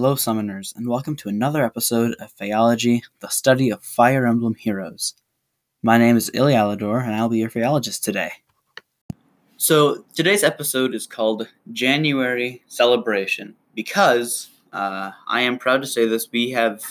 [0.00, 5.12] Hello, summoners, and welcome to another episode of Phaeology, the study of Fire Emblem heroes.
[5.82, 8.30] My name is Ilya Ilialador, and I'll be your Phaeologist today.
[9.58, 16.32] So, today's episode is called January Celebration because uh, I am proud to say this
[16.32, 16.82] we have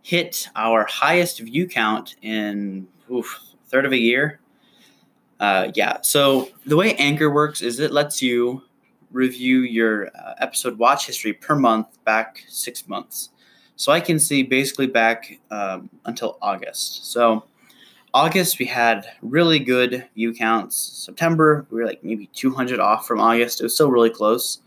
[0.00, 2.88] hit our highest view count in
[3.66, 4.40] third of a year.
[5.38, 8.62] Uh, yeah, so the way Anchor works is it lets you
[9.12, 13.30] review your uh, episode watch history per month back six months.
[13.76, 17.12] So I can see basically back um, until August.
[17.12, 17.44] So
[18.14, 20.76] August we had really good view counts.
[20.76, 23.60] September we were like maybe 200 off from August.
[23.60, 24.60] It was still really close.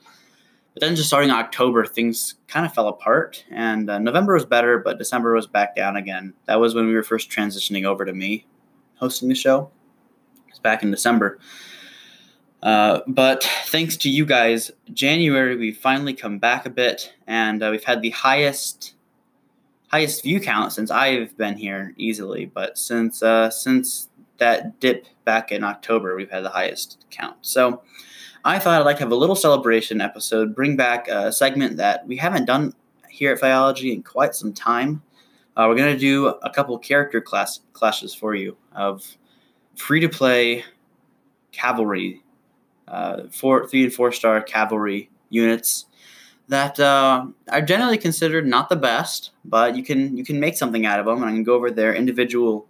[0.74, 3.44] But then just starting October, things kind of fell apart.
[3.50, 6.34] And uh, November was better, but December was back down again.
[6.46, 8.46] That was when we were first transitioning over to me
[9.00, 9.72] hosting the show.
[10.48, 11.40] It's back in December.
[12.62, 17.70] Uh, but thanks to you guys, January we finally come back a bit, and uh,
[17.72, 18.96] we've had the highest
[19.88, 22.46] highest view count since I've been here easily.
[22.46, 27.38] But since uh, since that dip back in October, we've had the highest count.
[27.42, 27.82] So
[28.44, 32.06] I thought I'd like to have a little celebration episode, bring back a segment that
[32.08, 32.74] we haven't done
[33.10, 35.02] here at Phaeology in quite some time.
[35.56, 39.18] Uh, we're gonna do a couple character class clashes for you of
[39.76, 40.64] free to play
[41.52, 42.22] cavalry
[42.90, 45.86] uh, four, three and four star cavalry units
[46.50, 50.86] that uh, are generally considered not the best, but you can you can make something
[50.86, 51.18] out of them.
[51.18, 52.68] And I can go over their individual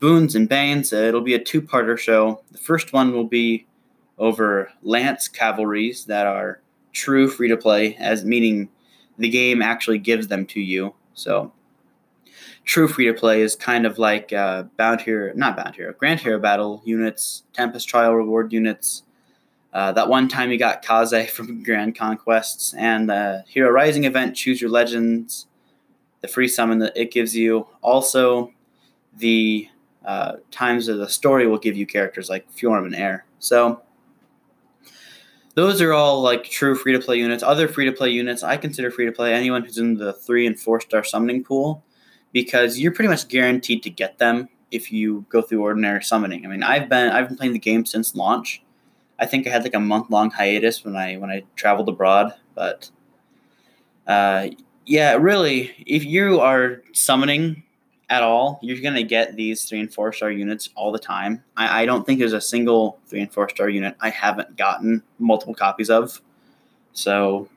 [0.00, 0.92] boons and banes.
[0.92, 2.42] Uh, it'll be a two parter show.
[2.50, 3.66] The first one will be
[4.18, 6.60] over lance cavalries that are
[6.92, 8.68] true free to play, as meaning
[9.16, 10.94] the game actually gives them to you.
[11.14, 11.52] So
[12.64, 16.18] true free to play is kind of like uh, Bound Hero, not Bound Hero, Grand
[16.18, 19.03] Hero Battle units, Tempest Trial Reward units,
[19.74, 24.36] uh, that one time you got Kaze from Grand Conquests and the Hero Rising event,
[24.36, 25.48] Choose Your Legends,
[26.20, 27.66] the free summon that it gives you.
[27.82, 28.52] Also,
[29.16, 29.68] the
[30.04, 33.22] uh, times of the story will give you characters like Fjorm and Eir.
[33.40, 33.82] So,
[35.54, 37.42] those are all like true free to play units.
[37.42, 40.46] Other free to play units, I consider free to play anyone who's in the three
[40.46, 41.82] and four star summoning pool
[42.32, 46.44] because you're pretty much guaranteed to get them if you go through ordinary summoning.
[46.44, 48.63] I mean, I've been I've been playing the game since launch
[49.18, 52.34] I think I had like a month long hiatus when I when I traveled abroad,
[52.54, 52.90] but
[54.06, 54.48] uh,
[54.86, 57.62] yeah, really, if you are summoning
[58.10, 61.42] at all, you're gonna get these three and four star units all the time.
[61.56, 65.02] I, I don't think there's a single three and four star unit I haven't gotten
[65.18, 66.20] multiple copies of.
[66.92, 67.48] So,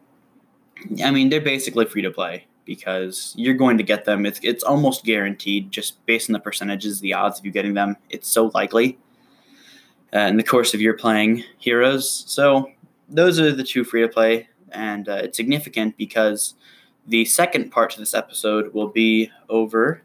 [1.03, 4.25] I mean, they're basically free to play because you're going to get them.
[4.25, 7.97] It's it's almost guaranteed just based on the percentages, the odds of you getting them.
[8.09, 8.99] It's so likely
[10.13, 12.23] uh, in the course of your playing heroes.
[12.27, 12.71] So
[13.09, 16.55] those are the two free to play, and uh, it's significant because
[17.07, 20.01] the second part to this episode will be over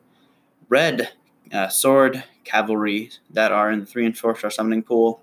[0.69, 1.11] red
[1.53, 5.21] uh, sword cavalry that are in the three and four star summoning pool.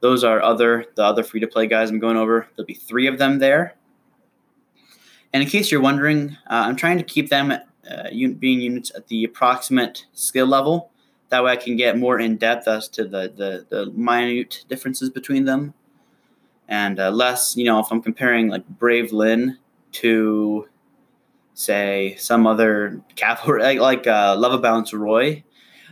[0.00, 2.48] Those are other the other free to play guys I'm going over.
[2.54, 3.74] There'll be three of them there.
[5.32, 9.08] And in case you're wondering, uh, I'm trying to keep them uh, being units at
[9.08, 10.90] the approximate skill level
[11.28, 15.10] that way I can get more in depth as to the, the, the minute differences
[15.10, 15.74] between them.
[16.68, 19.58] And uh, less, you know, if I'm comparing like Brave Lyn
[19.92, 20.68] to,
[21.54, 25.44] say, some other cavalry, like, like uh, Love Abounds Roy,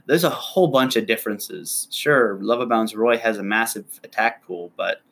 [0.07, 1.89] there's a whole bunch of differences.
[1.91, 5.03] Sure, Love Abounds Roy has a massive attack pool, but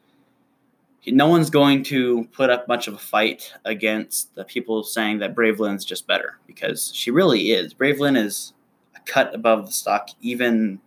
[1.07, 5.35] no one's going to put up much of a fight against the people saying that
[5.35, 7.73] Brave Lyn's just better because she really is.
[7.73, 8.53] Brave Lyn is
[9.07, 10.81] cut above the stock even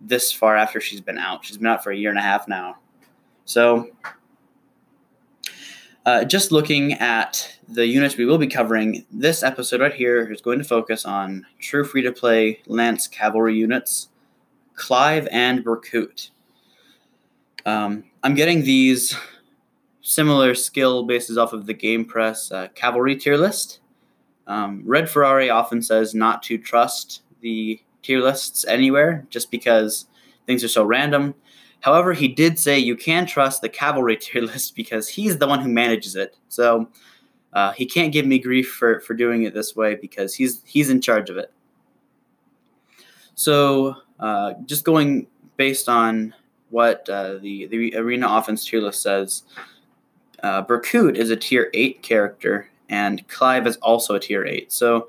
[0.00, 1.44] this far after she's been out.
[1.44, 2.76] She's been out for a year and a half now.
[3.44, 3.88] So,
[6.06, 10.40] uh, just looking at the units we will be covering, this episode right here is
[10.40, 14.08] going to focus on true free to play Lance Cavalry units,
[14.74, 16.30] Clive and Berkut.
[17.64, 19.16] Um, I'm getting these
[20.02, 23.80] similar skill bases off of the Game Press uh, Cavalry tier list.
[24.46, 30.06] Um, Red Ferrari often says not to trust the tier lists anywhere just because
[30.46, 31.34] things are so random.
[31.80, 35.60] However, he did say you can trust the cavalry tier list because he's the one
[35.60, 36.36] who manages it.
[36.48, 36.88] So
[37.52, 40.90] uh, he can't give me grief for, for doing it this way because he's he's
[40.90, 41.52] in charge of it.
[43.36, 45.26] So uh, just going
[45.56, 46.34] based on
[46.70, 49.42] what uh, the the arena offense tier list says,
[50.42, 54.72] uh, is a tier eight character and Clive is also a tier eight.
[54.72, 55.08] So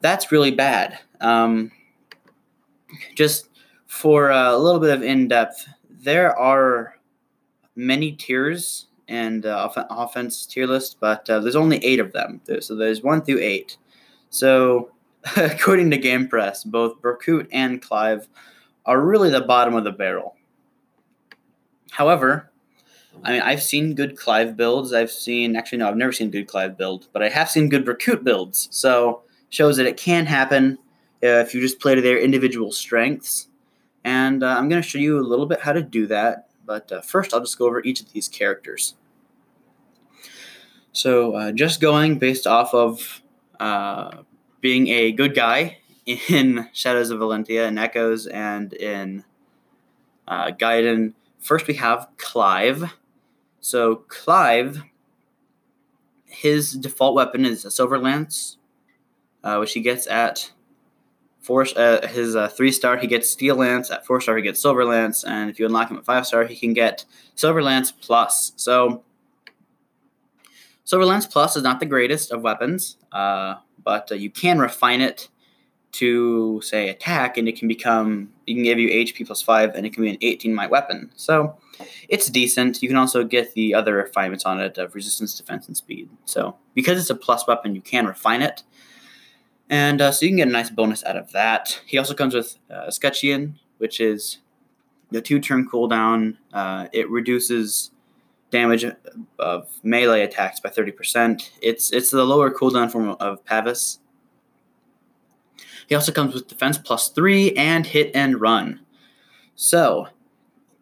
[0.00, 0.98] that's really bad.
[1.20, 1.72] Um,
[3.14, 3.48] just
[3.86, 6.98] for a little bit of in depth, there are
[7.74, 12.40] many tiers and uh, off- offense tier list, but uh, there's only eight of them.
[12.60, 13.78] So there's one through eight.
[14.30, 14.90] So
[15.36, 18.28] according to Game Press, both Berkut and Clive
[18.86, 20.36] are really the bottom of the barrel.
[21.90, 22.50] However,
[23.24, 24.92] I mean, I've seen good Clive builds.
[24.92, 27.84] I've seen, actually, no, I've never seen good Clive build, but I have seen good
[27.84, 28.68] Berkut builds.
[28.70, 30.78] So shows that it can happen
[31.20, 33.48] if you just play to their individual strengths.
[34.04, 36.48] And uh, I'm going to show you a little bit how to do that.
[36.64, 38.94] But uh, first, I'll just go over each of these characters.
[40.92, 43.22] So, uh, just going based off of
[43.58, 44.18] uh,
[44.60, 49.24] being a good guy in Shadows of Valentia, and Echoes, and in
[50.26, 51.14] uh, Gaiden.
[51.38, 52.94] First, we have Clive.
[53.60, 54.82] So, Clive,
[56.26, 58.57] his default weapon is a Silver Lance,
[59.44, 60.50] uh, which he gets at
[61.40, 61.66] four.
[61.76, 63.90] Uh, his uh, three star, he gets Steel Lance.
[63.90, 66.44] At four star, he gets Silver Lance, and if you unlock him at five star,
[66.44, 67.04] he can get
[67.34, 68.52] Silver Lance Plus.
[68.56, 69.02] So,
[70.84, 75.00] Silver Lance Plus is not the greatest of weapons, uh, but uh, you can refine
[75.00, 75.28] it
[75.92, 79.86] to say attack, and it can become it can give you HP plus five, and
[79.86, 81.10] it can be an 18 might weapon.
[81.16, 81.56] So
[82.08, 82.82] it's decent.
[82.82, 86.08] You can also get the other refinements on it of resistance, defense, and speed.
[86.24, 88.62] So because it's a plus weapon, you can refine it,
[89.70, 91.80] and uh, so you can get a nice bonus out of that.
[91.86, 94.38] He also comes with uh, Escutcheon, which is
[95.10, 96.36] the two turn cooldown.
[96.52, 97.90] Uh, it reduces
[98.50, 98.84] damage
[99.38, 101.50] of melee attacks by 30%.
[101.60, 103.98] It's it's the lower cooldown form of Pavis.
[105.86, 108.80] He also comes with defense plus 3 and hit and run.
[109.54, 110.08] So,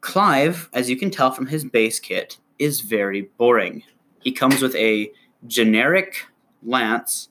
[0.00, 3.84] Clive, as you can tell from his base kit, is very boring.
[4.20, 5.10] He comes with a
[5.46, 6.26] generic
[6.62, 7.28] lance,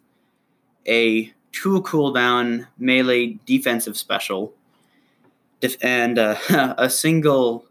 [0.88, 4.54] a two cooldown melee defensive special,
[5.82, 6.36] and uh,
[6.78, 7.66] a single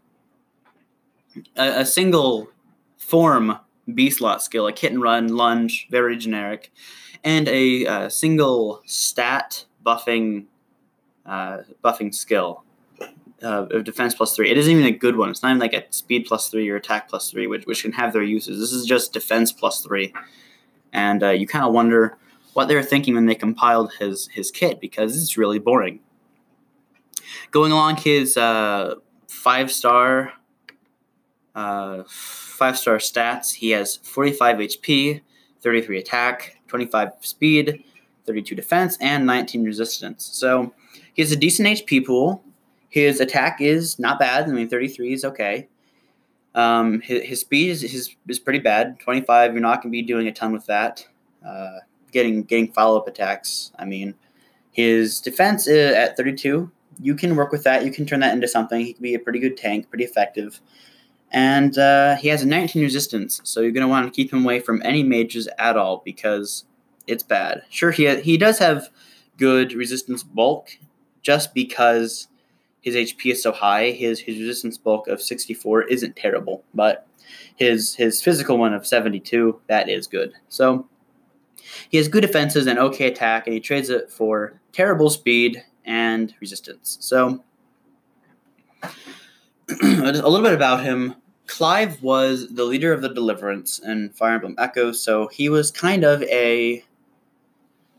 [1.55, 2.49] a, a, single
[2.97, 3.59] form
[3.93, 6.73] B slot skill, like hit and run, lunge, very generic,
[7.23, 10.45] and a uh, single stat buffing
[11.25, 12.63] uh, buffing skill
[13.43, 14.49] uh, of defense plus three.
[14.49, 15.29] It isn't even a good one.
[15.29, 17.91] It's not even like a speed plus three or attack plus three, which, which can
[17.91, 18.59] have their uses.
[18.59, 20.11] This is just defense plus three,
[20.91, 22.17] and uh, you kind of wonder
[22.55, 25.99] what they were thinking when they compiled his his kit because it's really boring.
[27.51, 28.95] Going along his uh,
[29.27, 30.31] five star
[31.53, 35.21] uh, five star stats, he has 45 HP,
[35.59, 37.83] 33 attack, 25 speed,
[38.25, 40.29] 32 defense, and 19 resistance.
[40.31, 40.73] So
[41.13, 42.41] he has a decent HP pool.
[42.87, 44.45] His attack is not bad.
[44.45, 45.67] I mean, 33 is okay.
[46.53, 48.97] Um, his, his speed is, his, is pretty bad.
[49.01, 51.05] 25, you're not going to be doing a ton with that.
[51.45, 51.79] Uh,
[52.15, 53.71] getting getting follow up attacks.
[53.77, 54.15] I mean,
[54.71, 57.85] his defense at 32, you can work with that.
[57.85, 58.79] You can turn that into something.
[58.79, 60.61] He can be a pretty good tank, pretty effective.
[61.29, 64.43] And uh, he has a 19 resistance, so you're going to want to keep him
[64.43, 66.63] away from any mages at all because
[67.05, 67.63] it's bad.
[67.69, 68.89] Sure, he ha- he does have
[69.37, 70.69] good resistance bulk,
[71.21, 72.29] just because
[72.79, 73.91] his HP is so high.
[73.91, 77.05] His his resistance bulk of 64 isn't terrible, but
[77.57, 80.31] his his physical one of 72 that is good.
[80.47, 80.87] So
[81.89, 86.33] he has good defenses and okay attack, and he trades it for terrible speed and
[86.39, 86.97] resistance.
[87.01, 87.43] So
[88.83, 88.87] a
[89.81, 91.15] little bit about him.
[91.47, 96.03] Clive was the leader of the Deliverance in Fire Emblem Echo, so he was kind
[96.03, 96.83] of a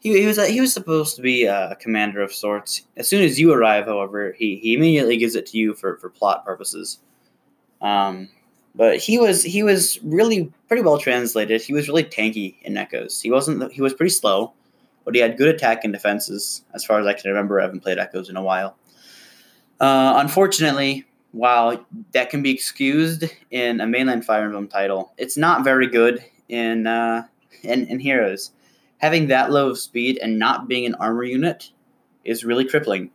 [0.00, 2.82] he, he was a, he was supposed to be a commander of sorts.
[2.96, 6.10] As soon as you arrive, however, he, he immediately gives it to you for, for
[6.10, 7.00] plot purposes.
[7.80, 8.28] Um,
[8.76, 11.62] but he was he was really pretty well translated.
[11.62, 13.20] He was really tanky in Echoes.
[13.20, 14.52] He wasn't he was pretty slow,
[15.04, 16.62] but he had good attack and defenses.
[16.74, 18.76] As far as I can remember, I haven't played Echoes in a while.
[19.80, 25.64] Uh, unfortunately, while that can be excused in a mainland Fire Emblem title, it's not
[25.64, 27.26] very good in uh,
[27.62, 28.52] in, in Heroes
[28.98, 31.70] having that low of speed and not being an armor unit
[32.24, 33.10] is really crippling.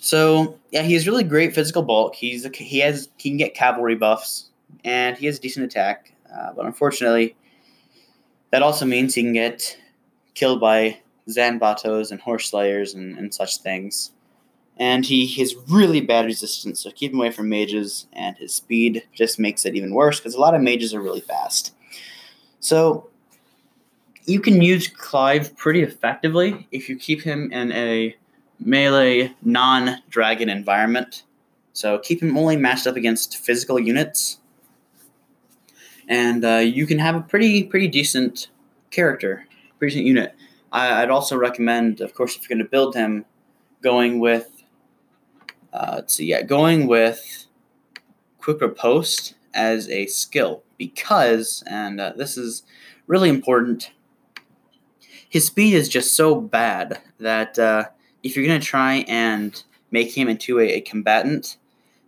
[0.00, 2.14] So yeah, he has really great physical bulk.
[2.14, 4.46] He's a, he has he can get cavalry buffs
[4.82, 7.36] and he has decent attack, uh, but unfortunately,
[8.50, 9.78] that also means he can get
[10.34, 14.12] killed by Zanbatos and horse slayers and, and such things.
[14.78, 19.06] And he has really bad resistance, so keep him away from mages, and his speed
[19.12, 21.74] just makes it even worse because a lot of mages are really fast.
[22.60, 23.10] So
[24.24, 28.16] you can use Clive pretty effectively if you keep him in a
[28.60, 31.24] melee non dragon environment.
[31.72, 34.38] So keep him only matched up against physical units,
[36.08, 38.48] and uh, you can have a pretty pretty decent
[38.90, 39.46] character,
[39.78, 40.34] pretty decent unit.
[40.72, 43.24] I, would also recommend, of course, if you're going to build him,
[43.82, 44.60] going with
[45.72, 47.46] uh, let's see, yeah, going with
[48.38, 52.62] Quick Riposte as a skill because, and uh, this is
[53.06, 53.92] really important,
[55.28, 57.84] his speed is just so bad that uh,
[58.22, 61.56] if you're going to try and make him into a, a combatant,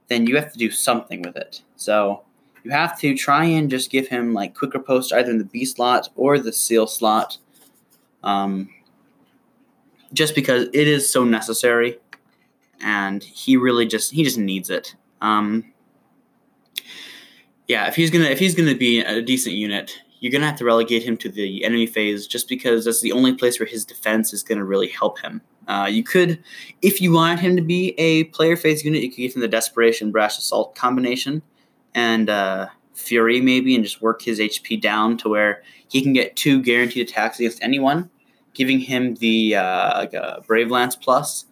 [0.09, 1.63] then you have to do something with it.
[1.77, 2.23] So
[2.65, 5.65] you have to try and just give him like Quick Riposte either in the B
[5.65, 7.39] slot or the seal slot.
[8.23, 8.71] Um,
[10.13, 11.99] just because it is so necessary
[12.83, 14.95] and he really just he just needs it.
[15.21, 15.73] Um,
[17.69, 20.65] yeah, if he's gonna if he's gonna be a decent unit, you're gonna have to
[20.65, 24.33] relegate him to the enemy phase just because that's the only place where his defense
[24.33, 25.41] is gonna really help him.
[25.69, 26.43] Uh, you could,
[26.81, 29.49] if you wanted him to be a player phase unit, you could give him the
[29.49, 31.43] Desperation Brash Assault combination
[31.95, 36.37] and uh, Fury maybe, and just work his HP down to where he can get
[36.37, 38.11] two guaranteed attacks against anyone,
[38.55, 41.47] giving him the uh, like a Brave Lance plus.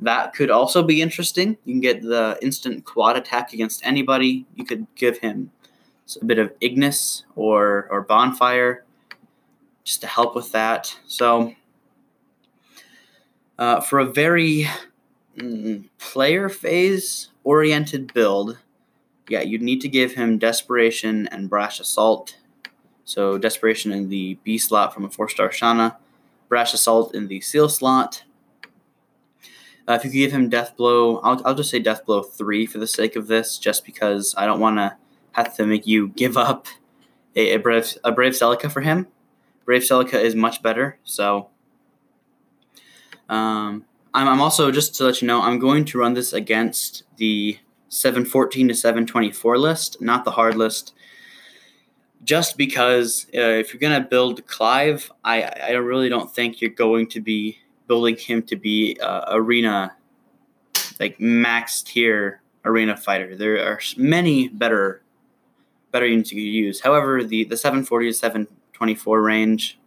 [0.00, 1.56] That could also be interesting.
[1.64, 4.46] You can get the instant quad attack against anybody.
[4.54, 5.50] You could give him
[6.20, 8.84] a bit of Ignis or or Bonfire
[9.84, 10.96] just to help with that.
[11.06, 11.54] So
[13.58, 14.68] uh, for a very
[15.36, 18.58] mm, player phase oriented build,
[19.28, 22.36] yeah, you'd need to give him Desperation and Brash Assault.
[23.04, 25.96] So, Desperation in the B slot from a 4 star Shanna,
[26.48, 28.24] Brash Assault in the Seal slot.
[29.86, 32.64] Uh, if you could give him Death Blow, I'll, I'll just say Death Blow 3
[32.64, 34.96] for the sake of this, just because I don't want to
[35.32, 36.66] have to make you give up
[37.36, 39.08] a, a, Brave, a Brave Celica for him.
[39.66, 41.50] Brave Celica is much better, so
[43.28, 47.04] um, I'm, I'm also just to let you know I'm going to run this against
[47.16, 50.94] the 714 to 724 list, not the hard list.
[52.22, 57.06] Just because uh, if you're gonna build Clive, I I really don't think you're going
[57.08, 59.94] to be building him to be uh, arena
[60.98, 63.36] like max tier arena fighter.
[63.36, 65.02] There are many better
[65.90, 66.80] better units you could use.
[66.80, 69.78] However, the the 740 to 724 range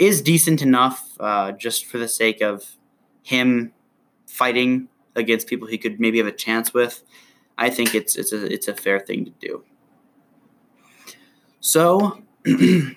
[0.00, 2.76] is decent enough uh, just for the sake of
[3.22, 3.72] him
[4.26, 7.04] fighting against people he could maybe have a chance with.
[7.58, 9.62] I think it's it's a it's a fair thing to do.
[11.60, 12.22] So,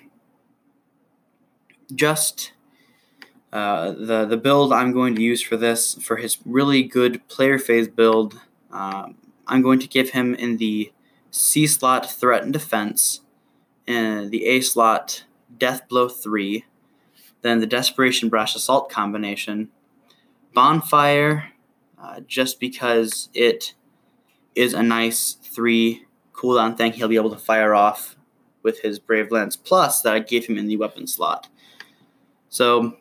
[1.94, 2.52] just
[3.52, 7.58] uh, the the build I'm going to use for this for his really good player
[7.58, 8.40] phase build.
[8.72, 10.90] Um, I'm going to give him in the
[11.30, 13.20] C slot threaten defense,
[13.86, 15.24] and the A slot
[15.58, 16.64] death blow three,
[17.44, 19.68] then the Desperation Brash Assault combination,
[20.54, 21.50] Bonfire,
[22.02, 23.74] uh, just because it
[24.54, 28.16] is a nice three cooldown thing he'll be able to fire off
[28.62, 31.48] with his Brave Lance Plus that I gave him in the weapon slot.
[32.48, 32.96] So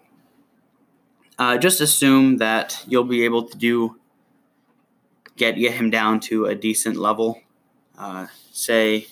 [1.39, 3.97] uh, just assume that you'll be able to do
[5.37, 7.41] get get him down to a decent level.
[7.97, 9.07] Uh, say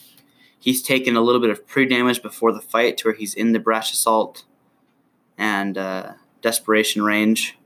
[0.59, 3.53] he's taken a little bit of pre damage before the fight to where he's in
[3.53, 4.43] the brash assault
[5.41, 7.57] and uh, desperation range.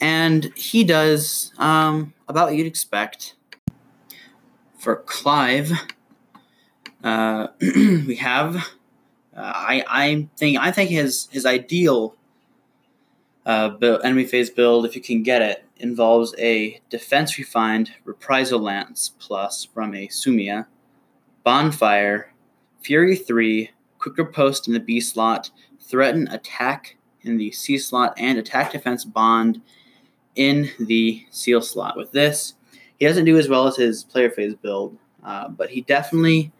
[0.00, 3.36] And he does um, about what you'd expect.
[4.78, 5.72] For Clive,
[7.04, 8.56] uh, we have.
[9.36, 12.16] Uh, I I think I think his his ideal
[13.46, 18.60] uh, build, enemy phase build, if you can get it, involves a defense refined reprisal
[18.60, 20.66] lance plus from a Sumia,
[21.44, 22.32] bonfire,
[22.82, 25.50] fury three, Quick Riposte in the B slot,
[25.86, 29.60] threaten attack in the C slot, and attack defense bond
[30.36, 31.96] in the seal slot.
[31.96, 32.54] With this,
[32.98, 36.52] he doesn't do as well as his player phase build, uh, but he definitely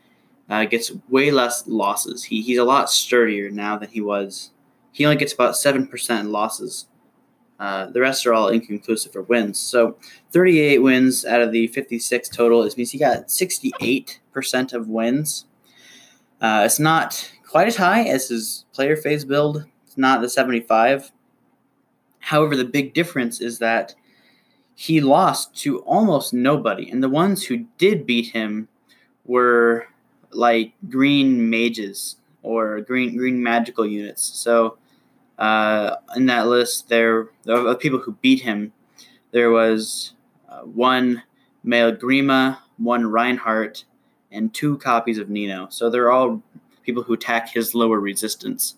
[0.48, 2.24] uh, gets way less losses.
[2.24, 4.50] He, he's a lot sturdier now than he was.
[4.92, 6.86] He only gets about 7% losses.
[7.58, 9.58] Uh, the rest are all inconclusive for wins.
[9.58, 9.96] So
[10.32, 12.62] 38 wins out of the 56 total.
[12.62, 15.46] This means he got 68% of wins.
[16.40, 19.64] Uh, it's not quite as high as his player phase build.
[19.86, 21.12] It's not the 75.
[22.18, 23.94] However, the big difference is that
[24.74, 28.66] he lost to almost nobody, and the ones who did beat him
[29.24, 29.86] were
[30.32, 34.24] like green mages or green green magical units.
[34.24, 34.76] So
[35.38, 38.72] uh, in that list, there of people who beat him,
[39.30, 40.14] there was
[40.48, 41.22] uh, one
[41.62, 43.84] male Grima, one Reinhardt,
[44.32, 45.68] and two copies of Nino.
[45.70, 46.42] So they're all
[46.84, 48.76] people who attack his lower resistance.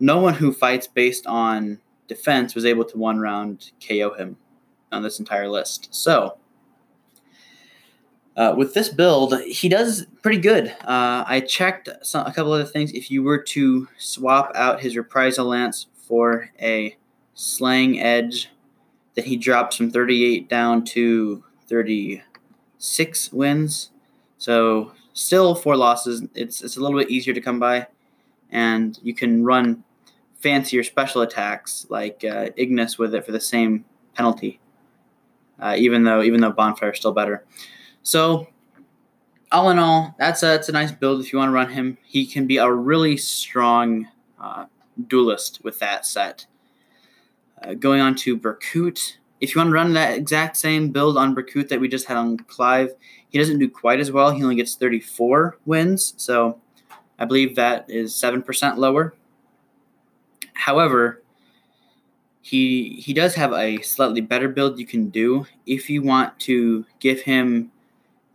[0.00, 4.36] No one who fights based on defense was able to one round KO him
[4.92, 5.88] on this entire list.
[5.90, 6.38] So,
[8.36, 10.68] uh, with this build, he does pretty good.
[10.82, 12.92] Uh, I checked some, a couple other things.
[12.92, 16.96] If you were to swap out his reprisal lance for a
[17.34, 18.48] slaying edge,
[19.14, 23.90] then he drops from 38 down to 36 wins.
[24.38, 26.22] So still four losses.
[26.34, 27.86] It's it's a little bit easier to come by,
[28.50, 29.84] and you can run
[30.36, 33.84] fancier special attacks like uh, Ignis with it for the same
[34.14, 34.60] penalty.
[35.60, 37.44] Uh, even though even though Bonfire is still better.
[38.02, 38.46] So
[39.50, 41.98] all in all, that's a that's a nice build if you want to run him.
[42.04, 44.08] He can be a really strong
[44.40, 44.66] uh,
[45.08, 46.46] duelist with that set.
[47.60, 49.14] Uh, going on to Berkut.
[49.40, 52.16] If you want to run that exact same build on Berkut that we just had
[52.16, 52.90] on Clive,
[53.28, 54.30] he doesn't do quite as well.
[54.30, 56.60] He only gets 34 wins, so
[57.18, 59.14] I believe that is 7% lower.
[60.54, 61.22] However,
[62.40, 66.86] he he does have a slightly better build you can do if you want to
[66.98, 67.70] give him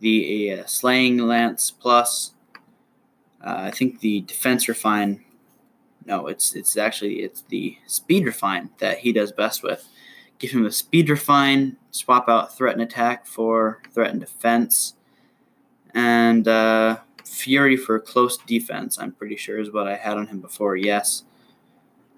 [0.00, 2.32] the uh, slaying lance plus.
[3.44, 5.24] Uh, I think the defense refine
[6.06, 9.88] no, it's it's actually it's the speed refine that he does best with.
[10.44, 14.92] Give him a speed refine, swap out threaten attack for threaten defense,
[15.94, 18.98] and uh, fury for close defense.
[18.98, 20.76] I'm pretty sure is what I had on him before.
[20.76, 21.24] Yes.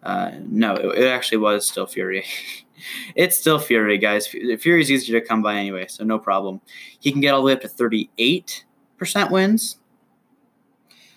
[0.02, 2.25] Uh, no, it, it, actually was still Fury.
[3.14, 4.26] it's still Fury, guys.
[4.26, 6.61] Fury is easier to come by anyway, so no problem.
[6.99, 9.76] He can get all the way up to 38% wins.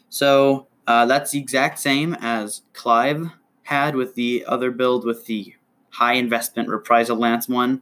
[0.10, 3.32] So uh, that's the exact same as Clive
[3.64, 5.56] had with the other build with the
[6.00, 7.82] high investment reprisal lance one.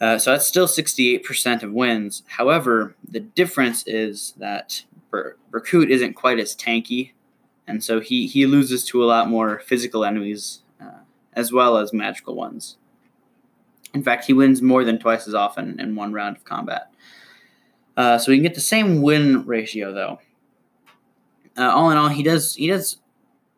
[0.00, 2.22] Uh, so that's still 68% of wins.
[2.26, 7.12] However, the difference is that Ber- isn't quite as tanky,
[7.66, 11.00] and so he, he loses to a lot more physical enemies uh,
[11.32, 12.76] as well as magical ones.
[13.92, 16.92] In fact, he wins more than twice as often in one round of combat.
[17.96, 20.20] Uh, so we can get the same win ratio, though
[21.58, 22.98] uh, all in all, he does he does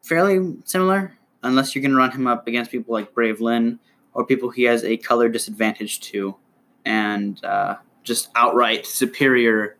[0.03, 3.79] fairly similar, unless you're going to run him up against people like Brave Lyn
[4.15, 6.37] or people he has a color disadvantage to,
[6.85, 9.77] and uh, just outright superior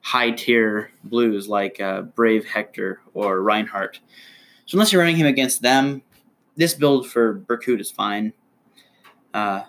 [0.00, 4.00] high tier blues like uh, Brave Hector or Reinhardt.
[4.66, 6.02] So unless you're running him against them,
[6.56, 8.32] this build for Berkut is fine.
[9.32, 9.62] Uh,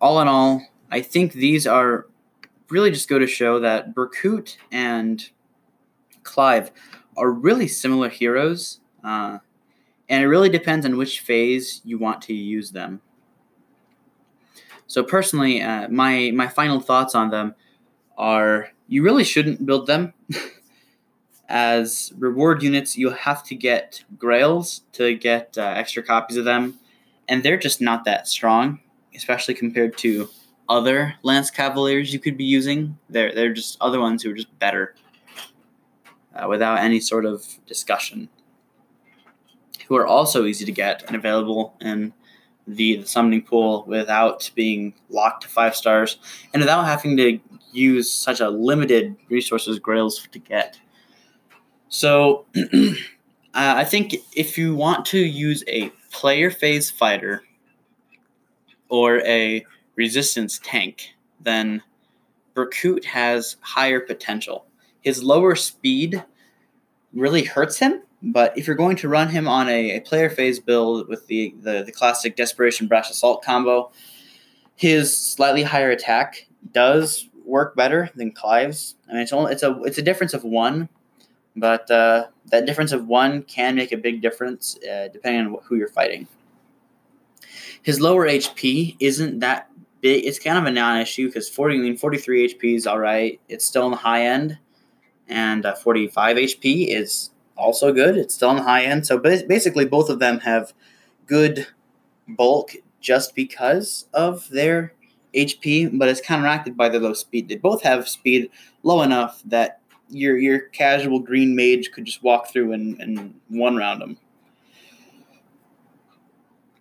[0.00, 2.06] all in all, I think these are
[2.68, 5.28] really just go to show that Berkut and
[6.22, 6.70] Clive
[7.16, 9.38] are really similar heroes, uh,
[10.08, 13.00] and it really depends on which phase you want to use them.
[14.86, 17.54] So personally, uh, my my final thoughts on them
[18.16, 20.14] are: you really shouldn't build them.
[21.48, 26.78] As reward units, you'll have to get grails to get uh, extra copies of them,
[27.28, 28.80] and they're just not that strong,
[29.14, 30.28] especially compared to
[30.68, 32.98] other lance cavaliers you could be using.
[33.08, 34.94] They're they're just other ones who are just better
[36.34, 38.28] uh, without any sort of discussion,
[39.86, 42.12] who are also easy to get and available in
[42.66, 46.18] the, the summoning pool without being locked to five stars
[46.52, 47.38] and without having to
[47.72, 50.78] use such a limited resources grails to get.
[51.88, 52.94] So, uh,
[53.54, 57.42] I think if you want to use a player phase fighter
[58.88, 61.82] or a resistance tank, then
[62.54, 64.66] Berkut has higher potential
[65.06, 66.24] his lower speed
[67.14, 68.02] really hurts him.
[68.22, 71.54] But if you're going to run him on a, a player phase build with the,
[71.60, 73.92] the, the classic Desperation Brash Assault combo,
[74.74, 78.96] his slightly higher attack does work better than Clive's.
[79.08, 80.88] I mean, it's only it's a it's a difference of one,
[81.54, 85.76] but uh, that difference of one can make a big difference uh, depending on who
[85.76, 86.26] you're fighting.
[87.82, 90.24] His lower HP isn't that big.
[90.24, 93.40] It's kind of a non-issue because 40, I mean, 43 HP is all right.
[93.48, 94.58] It's still on the high end,
[95.28, 98.16] and uh, 45 HP is also good.
[98.16, 99.06] It's still on the high end.
[99.06, 100.72] So basically, both of them have
[101.26, 101.66] good
[102.28, 104.92] bulk just because of their
[105.34, 107.48] HP, but it's counteracted by their low speed.
[107.48, 108.50] They both have speed
[108.82, 113.76] low enough that your your casual green mage could just walk through and, and one
[113.76, 114.16] round them.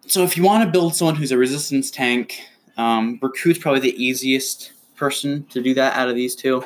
[0.08, 2.40] So if you want to build someone who's a resistance tank,
[2.78, 6.64] um, Berkut's probably the easiest person to do that out of these two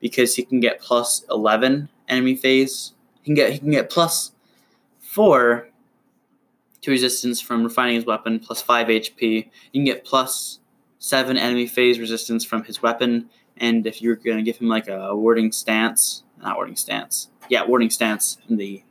[0.00, 2.92] because he can get plus 11 enemy phase.
[3.22, 4.32] He can get he can get plus
[5.00, 5.68] 4
[6.82, 9.20] to resistance from refining his weapon, plus 5 HP.
[9.72, 10.60] You can get plus
[10.98, 15.14] 7 enemy phase resistance from his weapon, and if you're to give him like a
[15.14, 18.82] warding stance, not warding stance, yeah, warding stance in the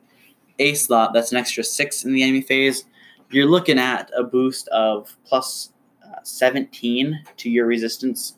[0.60, 2.86] A slot, that's an extra 6 in the enemy phase.
[3.32, 5.72] You're looking at a boost of plus,
[6.04, 8.36] uh, 17 to your resistance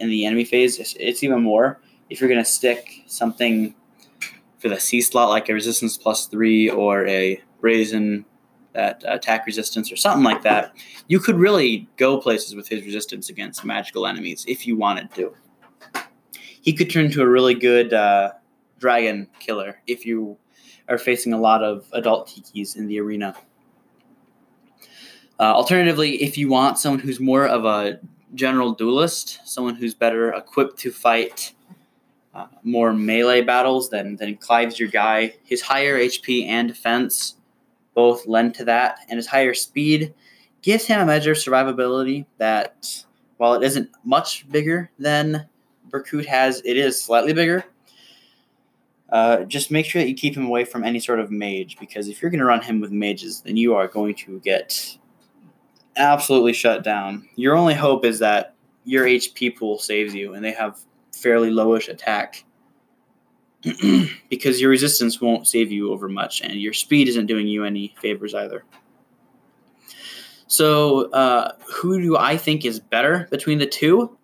[0.00, 0.78] in the enemy phase.
[0.78, 1.78] It's, it's even more
[2.10, 3.74] if you're to stick something
[4.64, 8.24] for the C slot, like a resistance plus three or a brazen
[8.72, 10.74] that attack resistance or something like that,
[11.06, 15.34] you could really go places with his resistance against magical enemies if you wanted to.
[16.62, 18.32] he could turn into a really good uh,
[18.78, 20.38] dragon killer if you
[20.88, 23.34] are facing a lot of adult tikis in the arena.
[25.38, 28.00] Uh, alternatively, if you want someone who's more of a
[28.34, 31.52] general duelist, someone who's better equipped to fight
[32.34, 35.34] uh, more melee battles, then then Clive's your guy.
[35.44, 37.36] His higher HP and defense
[37.94, 40.12] both lend to that, and his higher speed
[40.62, 43.04] gives him a measure of survivability that,
[43.36, 45.46] while it isn't much bigger than
[45.90, 47.64] Berkut has, it is slightly bigger.
[49.10, 52.08] Uh, just make sure that you keep him away from any sort of mage, because
[52.08, 54.96] if you're going to run him with mages, then you are going to get
[55.96, 57.28] absolutely shut down.
[57.36, 60.80] Your only hope is that your HP pool saves you, and they have
[61.24, 62.44] fairly lowish attack.
[64.28, 67.94] because your resistance won't save you over much, and your speed isn't doing you any
[67.98, 68.62] favors either.
[70.46, 74.18] So, uh, who do I think is better between the two?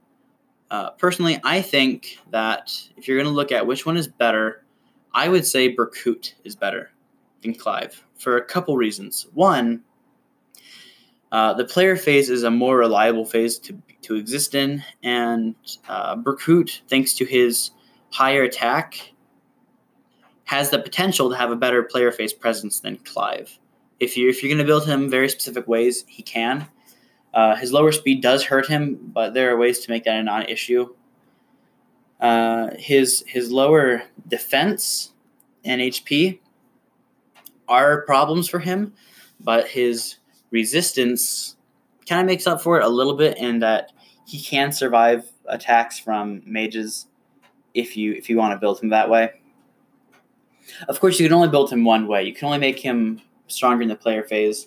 [0.71, 4.65] Uh, personally, I think that if you're going to look at which one is better,
[5.15, 6.93] I would say Berkut is better
[7.43, 9.27] than Clive for a couple reasons.
[9.33, 9.83] One,
[11.33, 15.55] uh, the player phase is a more reliable phase to, to exist in, and
[15.89, 17.71] uh, Berkut, thanks to his
[18.11, 19.13] higher attack,
[20.45, 23.59] has the potential to have a better player face presence than Clive.
[24.01, 26.67] If you if you're going to build him very specific ways, he can.
[27.33, 30.23] Uh, his lower speed does hurt him, but there are ways to make that a
[30.23, 30.93] non-issue.
[32.19, 35.13] Uh, his his lower defense
[35.65, 36.41] and HP
[37.69, 38.93] are problems for him,
[39.39, 40.17] but his
[40.51, 41.57] resistance
[42.11, 43.93] kind of makes up for it a little bit in that
[44.27, 47.07] he can survive attacks from mages
[47.73, 49.31] if you if you want to build him that way.
[50.89, 52.25] Of course, you can only build him one way.
[52.25, 54.67] You can only make him stronger in the player phase.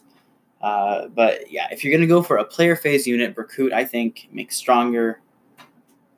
[0.62, 4.30] Uh, but yeah, if you're gonna go for a player phase unit, Berkut I think
[4.32, 5.20] makes stronger,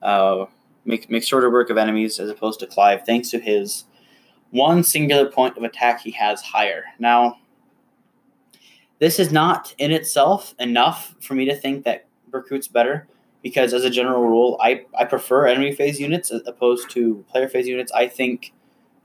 [0.04, 0.46] uh,
[0.86, 3.86] make makes shorter work of enemies as opposed to Clive, thanks to his
[4.52, 6.84] one singular point of attack he has higher.
[7.00, 7.40] Now,
[9.00, 13.08] this is not in itself enough for me to think that Berkut's better
[13.42, 17.48] because, as a general rule, I, I prefer enemy phase units as opposed to player
[17.48, 17.92] phase units.
[17.92, 18.54] I think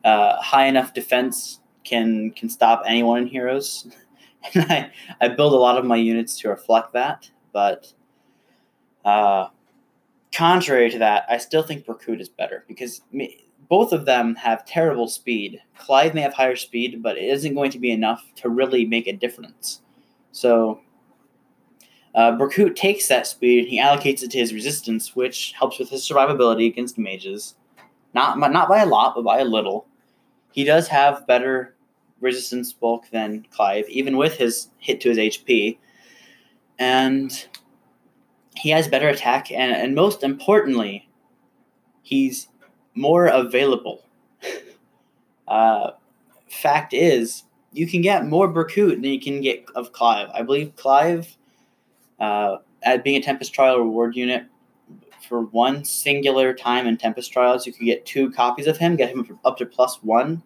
[0.04, 3.86] uh, high enough defense can can stop anyone in Heroes,
[4.54, 7.30] and I, I build a lot of my units to reflect that.
[7.52, 7.92] But
[9.04, 9.48] uh,
[10.32, 14.66] contrary to that, I still think Berkut is better because me, both of them have
[14.66, 15.62] terrible speed.
[15.78, 19.06] Clive may have higher speed, but it isn't going to be enough to really make
[19.06, 19.80] a difference.
[20.32, 20.80] So
[22.16, 25.88] uh, Berkut takes that speed and he allocates it to his resistance, which helps with
[25.88, 27.54] his survivability against mages.
[28.12, 29.86] Not not by a lot, but by a little.
[30.50, 31.76] He does have better
[32.20, 35.78] resistance bulk than Clive, even with his hit to his HP.
[36.80, 37.46] And
[38.56, 41.08] he has better attack, and, and most importantly,
[42.02, 42.48] he's
[43.00, 44.04] more available.
[45.48, 45.92] uh,
[46.48, 50.28] fact is, you can get more Berkut than you can get of Clive.
[50.34, 51.36] I believe Clive,
[52.18, 54.46] uh, at being a Tempest Trial reward unit,
[55.28, 59.10] for one singular time in Tempest Trials, you could get two copies of him, get
[59.10, 60.42] him up to plus one.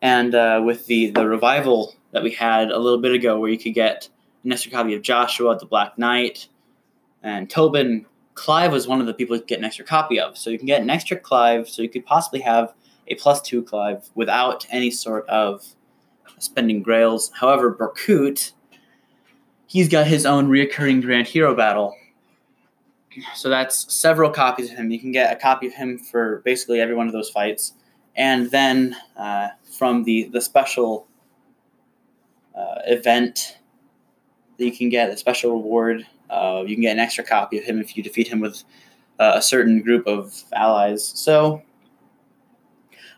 [0.00, 3.58] And uh, with the, the revival that we had a little bit ago, where you
[3.58, 4.08] could get
[4.44, 6.48] an extra copy of Joshua, the Black Knight,
[7.22, 10.36] and Tobin, Clive was one of the people you get an extra copy of.
[10.36, 12.74] So you can get an extra Clive, so you could possibly have
[13.06, 15.64] a plus two Clive without any sort of
[16.38, 17.30] spending grails.
[17.34, 18.52] However, Berkut,
[19.66, 21.96] he's got his own reoccurring Grand Hero battle.
[23.34, 24.90] So that's several copies of him.
[24.90, 27.74] You can get a copy of him for basically every one of those fights.
[28.16, 31.06] And then uh, from the, the special
[32.56, 33.58] uh, event
[34.58, 37.64] that you can get, a special reward, uh, you can get an extra copy of
[37.64, 38.64] him if you defeat him with
[39.18, 41.04] uh, a certain group of allies.
[41.04, 41.62] So,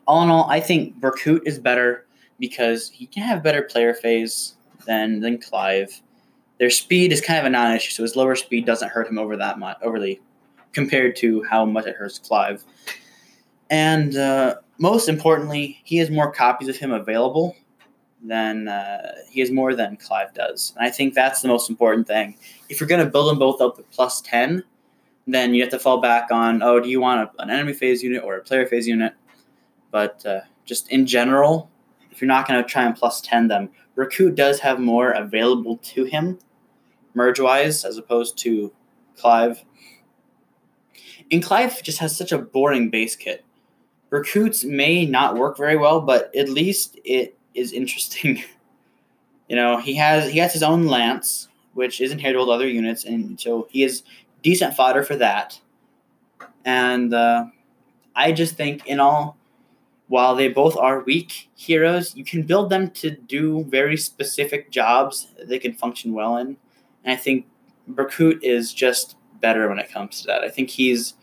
[0.07, 2.07] all in all, I think Berkut is better
[2.39, 6.01] because he can have better player phase than than Clive.
[6.59, 9.37] Their speed is kind of a non-issue, so his lower speed doesn't hurt him over
[9.37, 10.21] that much overly
[10.73, 12.65] compared to how much it hurts Clive.
[13.69, 17.57] And uh, most importantly, he has more copies of him available
[18.23, 20.73] than uh, he has more than Clive does.
[20.77, 22.37] And I think that's the most important thing.
[22.69, 24.65] If you're going to build them both up at plus 10,
[25.27, 28.03] then you have to fall back on oh, do you want a, an enemy phase
[28.03, 29.13] unit or a player phase unit?
[29.91, 31.71] But uh, just in general,
[32.11, 35.79] if you're not going to try and plus 10 them, Berkut does have more available
[35.79, 36.39] to him,
[37.15, 38.73] merge wise, as opposed to
[39.17, 39.65] Clive.
[41.31, 43.45] And Clive just has such a boring base kit.
[44.11, 48.43] Berkut's may not work very well, but at least it is interesting.
[49.49, 53.05] you know, he has he has his own lance, which isn't heritable to other units,
[53.05, 54.03] and so he is
[54.43, 55.61] decent fodder for that.
[56.65, 57.47] And uh,
[58.15, 59.37] I just think, in all,
[60.09, 65.29] while they both are weak heroes, you can build them to do very specific jobs
[65.45, 66.57] they can function well in.
[67.05, 67.47] And I think
[67.91, 70.43] Berkut is just better when it comes to that.
[70.43, 71.15] I think he's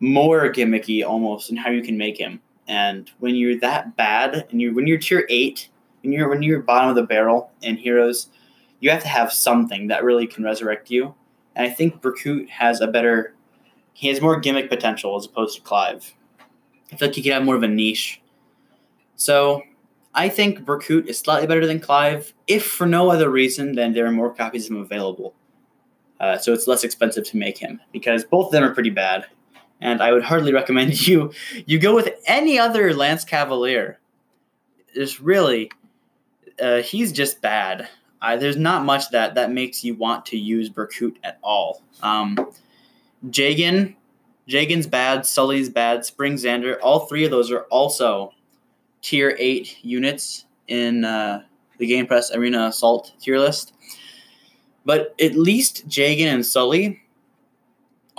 [0.00, 2.40] more gimmicky almost in how you can make him.
[2.68, 5.70] And when you're that bad, and you when you're tier eight,
[6.02, 8.28] when you're when you're bottom of the barrel in heroes,
[8.80, 11.14] you have to have something that really can resurrect you.
[11.56, 13.34] And I think Berkut has a better,
[13.94, 16.14] he has more gimmick potential as opposed to Clive.
[16.92, 18.20] I feel like he could have more of a niche.
[19.16, 19.62] So
[20.14, 24.06] I think Berkut is slightly better than Clive, if for no other reason than there
[24.06, 25.34] are more copies of him available.
[26.20, 29.26] Uh, so it's less expensive to make him because both of them are pretty bad
[29.80, 31.32] and I would hardly recommend you
[31.66, 33.98] you go with any other Lance Cavalier.
[34.94, 35.70] There's really,
[36.60, 37.88] uh, he's just bad.
[38.20, 41.82] There's not much that that makes you want to use Berkut at all.
[42.02, 42.36] Um,
[43.26, 43.94] Jagen,
[44.48, 45.24] Jagen's bad.
[45.24, 46.04] Sully's bad.
[46.04, 46.78] Spring Xander.
[46.82, 48.32] All three of those are also
[49.02, 51.42] tier eight units in uh,
[51.78, 53.72] the Game Press Arena Assault tier list.
[54.84, 57.02] But at least Jagen and Sully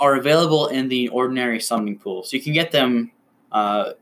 [0.00, 3.12] are available in the ordinary summoning pool, so you can get them
[3.52, 3.92] uh,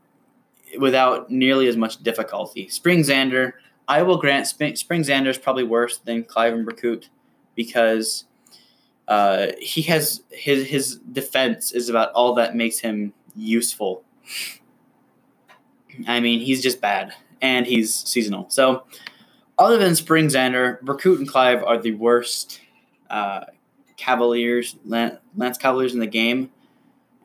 [0.79, 2.67] without nearly as much difficulty.
[2.69, 3.53] Spring Xander,
[3.87, 7.09] I will grant Spring, Spring Xander is probably worse than Clive and Berkut
[7.55, 8.25] because
[9.07, 14.03] uh, he has his his defense is about all that makes him useful.
[16.07, 18.49] I mean, he's just bad and he's seasonal.
[18.49, 18.83] So,
[19.57, 22.61] other than Spring Xander, Berkut and Clive are the worst
[23.09, 23.45] uh,
[23.99, 26.51] Cavaliers, Lance Cavaliers in the game.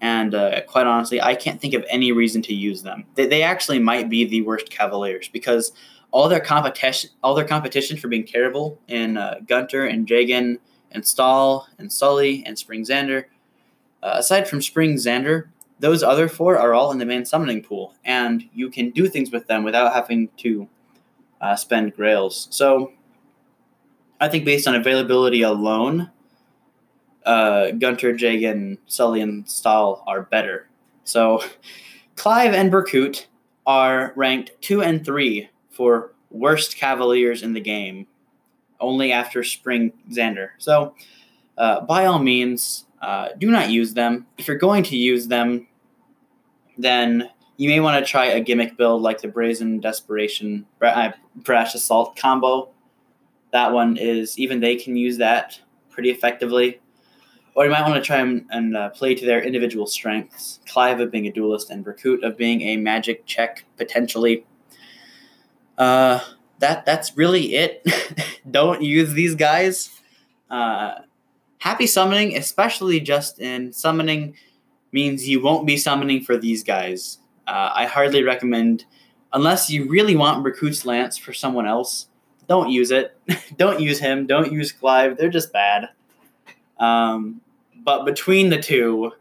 [0.00, 3.06] And uh, quite honestly, I can't think of any reason to use them.
[3.14, 5.72] They, they actually might be the worst Cavaliers because
[6.10, 10.58] all their competition, all their competition for being terrible in uh, Gunter and Jagen
[10.90, 13.24] and Stahl and Sully and Spring Xander.
[14.02, 15.48] Uh, aside from Spring Xander,
[15.80, 19.30] those other four are all in the main summoning pool, and you can do things
[19.30, 20.68] with them without having to
[21.40, 22.46] uh, spend grails.
[22.50, 22.92] So,
[24.20, 26.10] I think based on availability alone,
[27.24, 30.68] uh, Gunter, Jagen, Sully, and Stahl are better.
[31.04, 31.42] So
[32.16, 33.26] Clive and Berkut
[33.66, 38.06] are ranked two and three for worst Cavaliers in the game,
[38.80, 40.50] only after Spring Xander.
[40.58, 40.94] So
[41.56, 44.26] uh, by all means, uh, do not use them.
[44.38, 45.66] If you're going to use them,
[46.76, 51.74] then you may want to try a gimmick build like the Brazen Desperation uh, Brash
[51.74, 52.70] Assault combo.
[53.52, 55.60] That one is even they can use that
[55.90, 56.80] pretty effectively
[57.54, 60.60] or you might want to try and, and uh, play to their individual strengths.
[60.66, 64.44] Clive of being a duelist and Berkut of being a magic check potentially.
[65.78, 66.20] Uh,
[66.58, 67.86] that that's really it.
[68.50, 69.90] Don't use these guys.
[70.50, 71.00] Uh,
[71.58, 74.34] happy summoning, especially just in summoning,
[74.92, 77.18] means you won't be summoning for these guys.
[77.46, 78.84] Uh, I hardly recommend,
[79.32, 82.08] unless you really want Berkut's Lance for someone else.
[82.48, 83.18] Don't use it.
[83.56, 84.26] don't use him.
[84.26, 85.16] Don't use Clive.
[85.16, 85.88] They're just bad.
[86.78, 87.40] Um,
[87.84, 89.12] but between the two,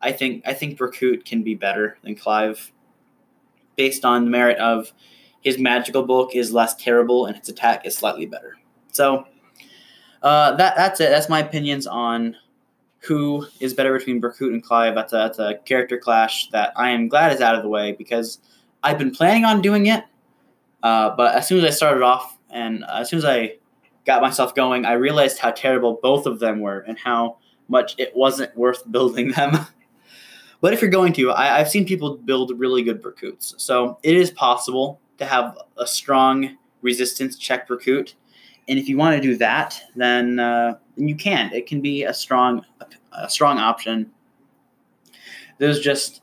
[0.00, 2.72] I think I think Berkut can be better than Clive,
[3.76, 4.92] based on the merit of
[5.40, 8.58] his magical bulk is less terrible and his attack is slightly better.
[8.92, 9.26] So
[10.22, 11.10] uh, that that's it.
[11.10, 12.36] That's my opinions on
[13.00, 14.94] who is better between Berkut and Clive.
[14.94, 17.92] That's a, that's a character clash that I am glad is out of the way
[17.92, 18.40] because
[18.82, 20.04] I've been planning on doing it.
[20.82, 23.56] Uh, but as soon as I started off and as soon as I
[24.04, 28.14] got myself going, I realized how terrible both of them were and how much it
[28.16, 29.66] wasn't worth building them.
[30.60, 33.54] but if you're going to, I, have seen people build really good Berkuts.
[33.60, 38.14] So it is possible to have a strong resistance check Berkut.
[38.68, 41.52] And if you want to do that, then, uh, you can.
[41.52, 42.64] It can be a strong,
[43.12, 44.10] a strong option.
[45.58, 46.22] There's just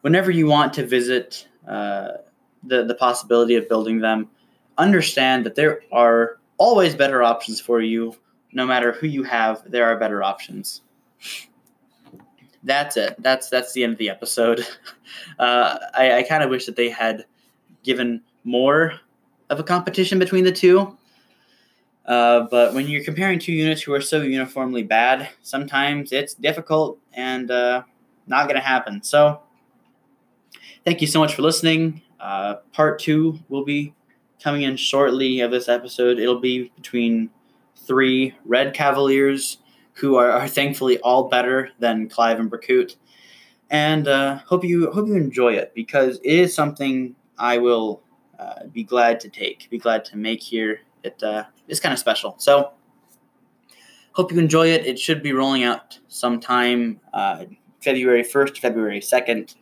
[0.00, 2.12] whenever you want to visit uh,
[2.64, 4.28] the the possibility of building them,
[4.78, 8.14] understand that there are always better options for you
[8.56, 10.80] no matter who you have, there are better options.
[12.64, 13.14] That's it.
[13.18, 14.66] That's that's the end of the episode.
[15.38, 17.24] Uh, I, I kind of wish that they had
[17.84, 19.00] given more
[19.50, 20.96] of a competition between the two.
[22.06, 26.98] Uh, but when you're comparing two units who are so uniformly bad, sometimes it's difficult
[27.12, 27.82] and uh,
[28.26, 29.02] not going to happen.
[29.02, 29.40] So,
[30.84, 32.02] thank you so much for listening.
[32.18, 33.94] Uh, part two will be
[34.42, 36.18] coming in shortly of this episode.
[36.18, 37.30] It'll be between
[37.76, 39.58] three Red Cavaliers,
[39.94, 42.96] who are, are thankfully all better than Clive and Berkut.
[43.70, 48.02] And uh, hope you hope you enjoy it because it is something I will
[48.38, 50.80] uh, be glad to take, be glad to make here.
[51.02, 52.36] It uh, is kind of special.
[52.38, 52.72] So
[54.12, 54.86] hope you enjoy it.
[54.86, 57.44] It should be rolling out sometime uh,
[57.80, 59.54] February 1st February 2nd.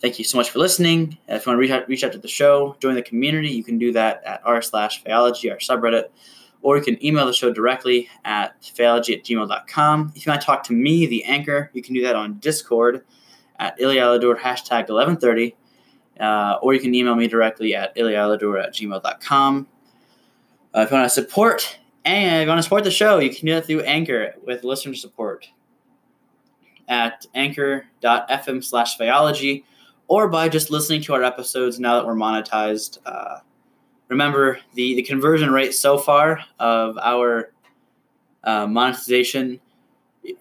[0.00, 1.18] Thank you so much for listening.
[1.26, 3.64] If you want to reach out, reach out to the show, join the community, you
[3.64, 6.04] can do that at r slash phyology, our subreddit,
[6.62, 10.12] or you can email the show directly at phyology at gmail.com.
[10.14, 13.04] If you want to talk to me, the anchor, you can do that on Discord
[13.58, 15.56] at ilialador hashtag 1130,
[16.20, 19.66] uh, or you can email me directly at ilialador at gmail.com.
[20.74, 23.34] Uh, if you want to support and if you want to support the show, you
[23.34, 25.48] can do that through Anchor with listener support
[26.88, 29.64] at anchor.fm slash phyology
[30.06, 32.98] or by just listening to our episodes now that we're monetized.
[33.04, 33.40] Uh,
[34.08, 37.52] remember, the, the conversion rate so far of our
[38.44, 39.60] uh, monetization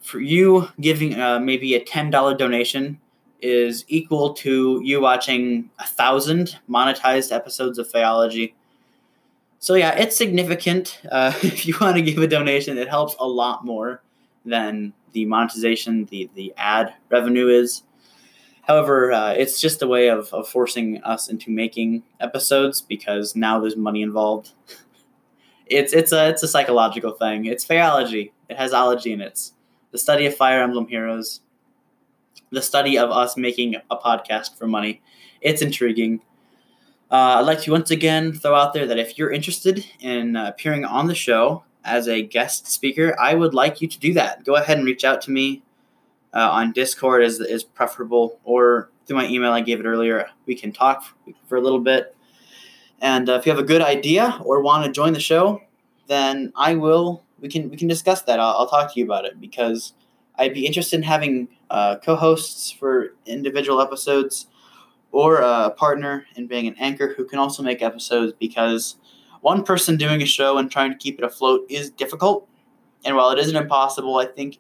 [0.01, 2.99] for you giving uh, maybe a $10 donation
[3.41, 8.55] is equal to you watching a thousand monetized episodes of Phyology.
[9.59, 10.99] So, yeah, it's significant.
[11.11, 14.01] Uh, if you want to give a donation, it helps a lot more
[14.45, 17.83] than the monetization, the, the ad revenue is.
[18.67, 23.61] However, uh, it's just a way of, of forcing us into making episodes because now
[23.61, 24.51] there's money involved.
[25.67, 27.45] it's it's a it's a psychological thing.
[27.45, 28.33] It's phyology.
[28.49, 29.51] It has ology in it.
[29.91, 31.39] The study of Fire Emblem heroes.
[32.51, 35.01] The study of us making a podcast for money.
[35.39, 36.21] It's intriguing.
[37.09, 40.47] Uh, I'd like to once again throw out there that if you're interested in uh,
[40.47, 44.43] appearing on the show as a guest speaker, I would like you to do that.
[44.43, 45.63] Go ahead and reach out to me
[46.37, 50.27] uh, on Discord is, is preferable, or through my email I gave it earlier.
[50.45, 51.03] We can talk
[51.47, 52.15] for a little bit.
[53.01, 55.61] And uh, if you have a good idea or want to join the show,
[56.05, 57.23] then I will.
[57.39, 58.39] We can we can discuss that.
[58.39, 59.93] I'll, I'll talk to you about it because
[60.35, 64.45] I'd be interested in having uh, co-hosts for individual episodes
[65.11, 68.97] or a partner in being an anchor who can also make episodes because
[69.41, 72.47] one person doing a show and trying to keep it afloat is difficult.
[73.03, 74.59] And while it isn't impossible, I think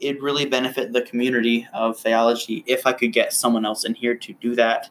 [0.00, 4.14] it'd really benefit the community of Phyology if I could get someone else in here
[4.16, 4.90] to do that.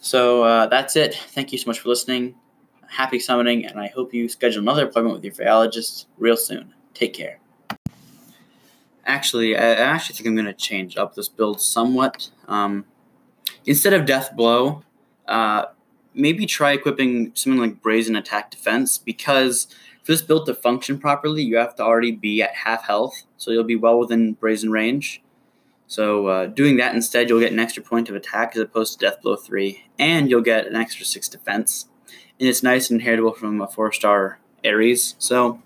[0.00, 1.14] So uh, that's it.
[1.14, 2.34] Thank you so much for listening.
[2.88, 6.74] Happy summoning, and I hope you schedule another appointment with your phyologist real soon.
[6.94, 7.38] Take care.
[9.04, 12.30] Actually, I actually think I'm going to change up this build somewhat.
[12.48, 12.84] Um,
[13.64, 14.82] instead of Death Blow,
[15.28, 15.66] uh,
[16.14, 19.68] maybe try equipping something like Brazen Attack Defense because
[20.10, 23.62] this build to function properly, you have to already be at half health, so you'll
[23.62, 25.22] be well within Brazen range.
[25.86, 29.06] So uh, doing that instead, you'll get an extra point of attack as opposed to
[29.06, 31.88] Death Blow 3, and you'll get an extra 6 defense.
[32.38, 35.62] And it's nice and inheritable from a 4-star Ares, so...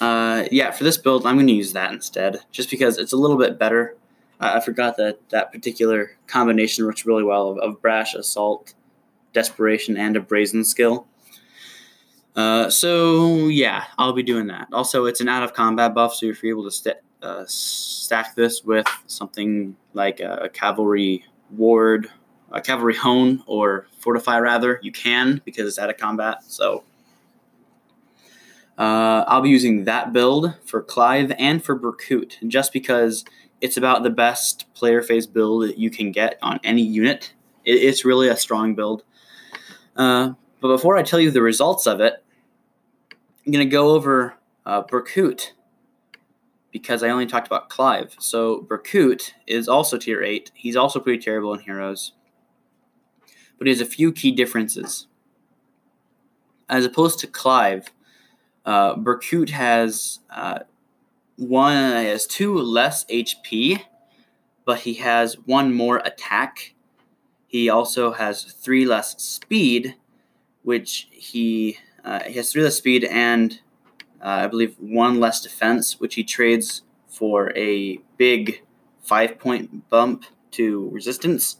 [0.00, 3.16] Uh, yeah, for this build, I'm going to use that instead, just because it's a
[3.16, 3.96] little bit better.
[4.40, 8.74] Uh, I forgot that that particular combination works really well of, of Brash, Assault,
[9.32, 11.08] Desperation, and a Brazen skill.
[12.38, 14.68] Uh, so yeah, I'll be doing that.
[14.72, 18.36] Also, it's an out of combat buff, so if you're able to st- uh, stack
[18.36, 22.08] this with something like a, a, cavalry ward,
[22.52, 26.44] a cavalry hone, or fortify rather, you can because it's out of combat.
[26.44, 26.84] So
[28.78, 33.24] uh, I'll be using that build for Clive and for Berkut, just because
[33.60, 37.32] it's about the best player phase build that you can get on any unit.
[37.64, 39.02] It, it's really a strong build.
[39.96, 42.22] Uh, but before I tell you the results of it,
[43.48, 44.34] I'm going to go over
[44.66, 45.52] uh, Berkut
[46.70, 48.14] because I only talked about Clive.
[48.18, 50.52] So Berkut is also tier 8.
[50.52, 52.12] He's also pretty terrible in Heroes.
[53.56, 55.06] But he has a few key differences.
[56.68, 57.90] As opposed to Clive,
[58.66, 60.58] uh, Berkut has uh,
[61.36, 63.80] one has two less HP,
[64.66, 66.74] but he has one more attack.
[67.46, 69.94] He also has three less speed,
[70.64, 73.60] which he uh, he has three less speed and
[74.20, 78.62] uh, I believe one less defense, which he trades for a big
[79.02, 81.56] five point bump to resistance.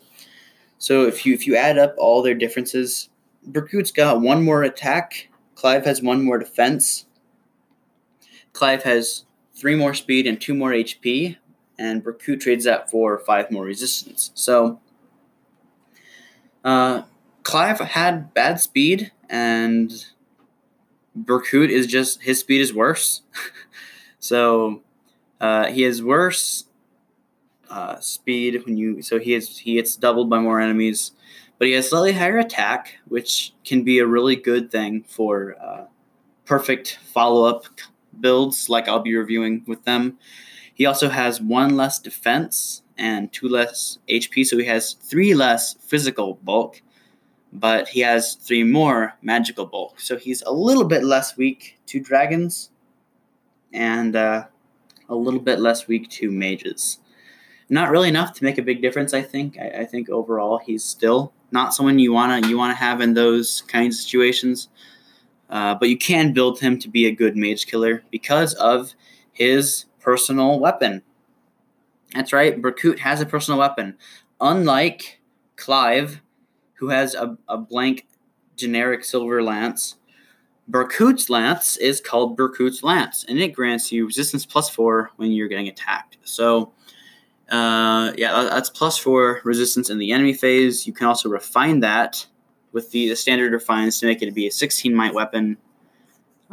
[0.78, 3.08] So if you if you add up all their differences,
[3.48, 5.28] Berkut's got one more attack.
[5.54, 7.06] Clive has one more defense.
[8.52, 9.24] Clive has
[9.54, 11.36] three more speed and two more HP,
[11.78, 14.30] and Berkut trades that for five more resistance.
[14.34, 14.80] So
[16.64, 17.02] uh,
[17.42, 20.06] Clive had bad speed and
[21.24, 23.22] Berkut is just his speed is worse.
[24.18, 24.82] so
[25.40, 26.64] uh, he has worse
[27.70, 31.12] uh, speed when you so he is he gets doubled by more enemies,
[31.58, 35.84] but he has slightly higher attack, which can be a really good thing for uh,
[36.44, 37.64] perfect follow up
[38.20, 40.18] builds like I'll be reviewing with them.
[40.74, 45.74] He also has one less defense and two less HP, so he has three less
[45.74, 46.82] physical bulk
[47.52, 50.00] but he has three more magical bulk.
[50.00, 52.70] So he's a little bit less weak to dragons.
[53.72, 54.46] And uh,
[55.08, 56.98] a little bit less weak to mages.
[57.68, 59.58] Not really enough to make a big difference, I think.
[59.58, 63.62] I, I think overall he's still not someone you wanna you wanna have in those
[63.62, 64.68] kinds of situations.
[65.50, 68.94] Uh, but you can build him to be a good mage killer because of
[69.32, 71.02] his personal weapon.
[72.14, 73.96] That's right, Berkut has a personal weapon.
[74.40, 75.20] Unlike
[75.56, 76.20] Clive,
[76.78, 78.06] who has a, a blank
[78.56, 79.96] generic silver lance,
[80.68, 85.48] Berkut's lance is called Berkut's lance, and it grants you resistance plus four when you're
[85.48, 86.18] getting attacked.
[86.24, 86.72] So,
[87.50, 90.86] uh, yeah, that's plus four resistance in the enemy phase.
[90.86, 92.26] You can also refine that
[92.72, 95.56] with the, the standard refines to make it be a 16 might weapon.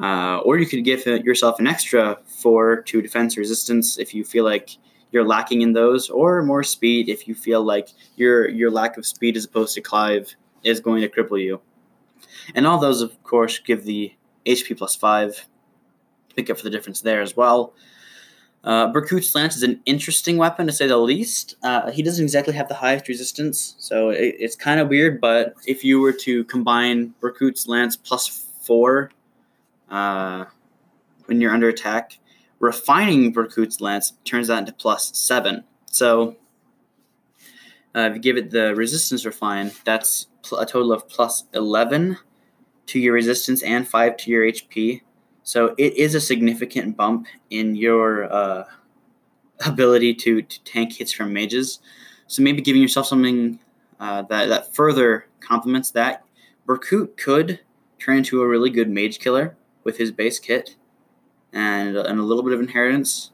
[0.01, 4.45] Uh, or you could give yourself an extra four to defense resistance if you feel
[4.45, 4.77] like
[5.11, 9.05] you're lacking in those, or more speed if you feel like your your lack of
[9.05, 11.61] speed as opposed to Clive is going to cripple you.
[12.53, 14.13] And all those, of course, give the
[14.45, 15.47] HP plus five.
[16.35, 17.73] Pick up for the difference there as well.
[18.65, 21.55] Uh, Berkut's lance is an interesting weapon to say the least.
[21.61, 25.21] Uh, he doesn't exactly have the highest resistance, so it, it's kind of weird.
[25.21, 28.27] But if you were to combine Berkut's lance plus
[28.63, 29.11] four
[29.89, 30.45] uh,
[31.25, 32.17] when you're under attack,
[32.65, 35.63] refining Berkut's lance turns that into plus seven.
[35.85, 36.35] So
[37.95, 42.17] uh, if you give it the resistance refine, that's a total of plus 11
[42.87, 45.01] to your resistance and 5 to your HP.
[45.43, 48.65] So it is a significant bump in your uh,
[49.65, 51.79] ability to, to tank hits from mages.
[52.27, 53.59] So maybe giving yourself something
[53.99, 56.23] uh, that, that further complements that.
[56.67, 57.59] Berkut could
[57.99, 60.75] turn into a really good mage killer with his base kit
[61.55, 63.31] and, and a little bit of inheritance.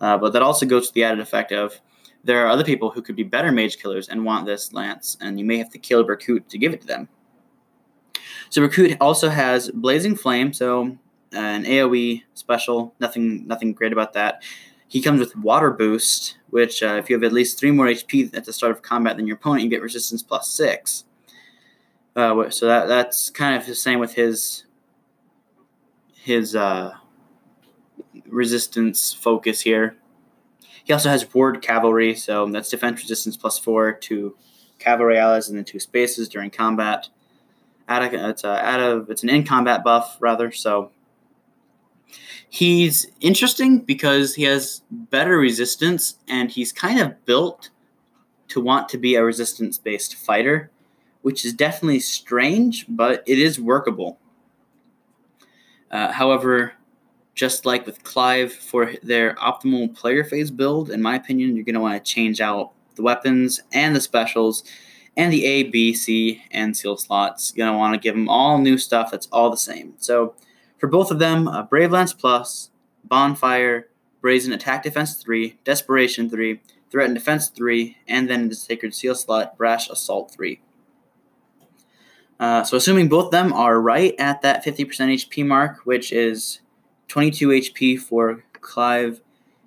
[0.00, 1.80] Uh, but that also goes to the added effect of
[2.24, 5.38] there are other people who could be better mage killers and want this lance, and
[5.38, 7.08] you may have to kill Berkut to give it to them.
[8.50, 10.96] So Berkut also has Blazing Flame, so
[11.32, 12.94] an AOE special.
[13.00, 14.42] Nothing, nothing great about that.
[14.88, 18.34] He comes with Water Boost, which uh, if you have at least three more HP
[18.36, 21.04] at the start of combat than your opponent, you get Resistance plus six.
[22.14, 24.64] Uh, so that that's kind of the same with his
[26.14, 26.94] his uh,
[28.28, 29.96] resistance focus here.
[30.84, 34.36] He also has Ward Cavalry, so that's defense resistance plus four to
[34.78, 37.08] cavalry allies and then two spaces during combat.
[37.88, 40.90] It's a, a, it's an in combat buff rather, so
[42.48, 47.70] He's interesting because he has better resistance and he's kind of built
[48.48, 50.70] to want to be a resistance based fighter,
[51.22, 54.18] which is definitely strange, but it is workable.
[55.90, 56.72] Uh, however,
[57.36, 61.74] just like with Clive, for their optimal player phase build, in my opinion, you're going
[61.74, 64.64] to want to change out the weapons and the specials
[65.18, 67.52] and the A, B, C, and seal slots.
[67.54, 69.94] You're going to want to give them all new stuff that's all the same.
[69.98, 70.34] So,
[70.78, 72.70] for both of them, uh, Brave Lance Plus,
[73.04, 73.88] Bonfire,
[74.20, 76.60] Brazen Attack Defense 3, Desperation 3,
[76.90, 80.60] Threaten Defense 3, and then the Sacred Seal slot, Brash Assault 3.
[82.38, 86.60] Uh, so assuming both of them are right at that 50% HP mark, which is
[87.08, 89.20] 22 HP for Clive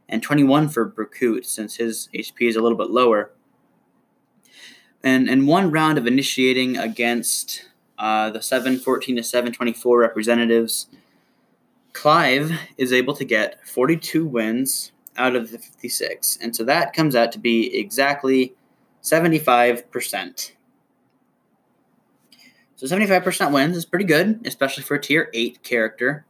[0.08, 3.32] and 21 for Berkut, since his HP is a little bit lower.
[5.04, 10.88] And, and one round of initiating against uh, the 714 to 724 representatives,
[11.94, 16.38] Clive is able to get 42 wins out of the 56.
[16.42, 18.56] And so that comes out to be exactly
[19.04, 20.52] 75%.
[22.76, 26.26] So 75% wins is pretty good, especially for a tier 8 character.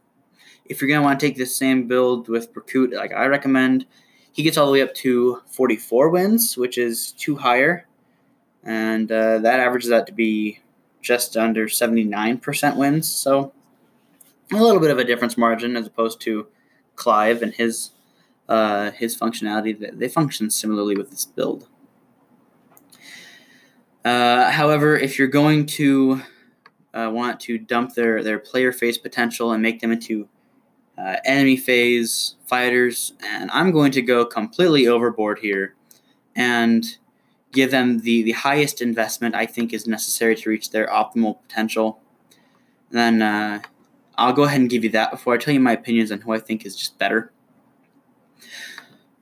[0.70, 3.86] If you're going to want to take this same build with Berkut, like I recommend,
[4.32, 7.86] he gets all the way up to 44 wins, which is two higher.
[8.62, 10.60] And uh, that averages out to be
[11.02, 13.08] just under 79% wins.
[13.08, 13.52] So
[14.52, 16.46] a little bit of a difference margin as opposed to
[16.94, 17.90] Clive and his
[18.48, 19.96] uh, his functionality.
[19.96, 21.68] They function similarly with this build.
[24.04, 26.22] Uh, however, if you're going to
[26.92, 30.28] uh, want to dump their, their player phase potential and make them into
[31.00, 35.74] uh, enemy phase fighters, and I'm going to go completely overboard here
[36.36, 36.84] and
[37.52, 42.00] give them the, the highest investment I think is necessary to reach their optimal potential.
[42.90, 43.62] And then uh,
[44.16, 46.32] I'll go ahead and give you that before I tell you my opinions on who
[46.32, 47.32] I think is just better.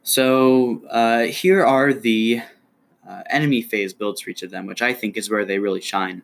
[0.02, 2.42] So uh, here are the
[3.08, 5.80] uh, enemy phase builds for each of them, which I think is where they really
[5.80, 6.22] shine.